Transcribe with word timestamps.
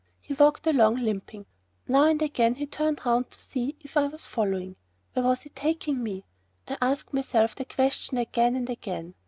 He 0.19 0.33
walked 0.33 0.65
along, 0.65 0.95
limping. 0.95 1.45
Now 1.87 2.05
and 2.05 2.19
again 2.23 2.55
he 2.55 2.65
turned 2.65 3.05
'round 3.05 3.29
to 3.29 3.39
see 3.39 3.75
if 3.81 3.95
I 3.95 4.07
was 4.07 4.25
following. 4.25 4.75
Where 5.13 5.23
was 5.23 5.41
he 5.41 5.49
taking 5.49 6.01
me? 6.01 6.25
I 6.67 6.75
asked 6.81 7.13
myself 7.13 7.53
the 7.53 7.65
question 7.65 8.17
again 8.17 8.55
and 8.55 8.67
again. 8.67 9.13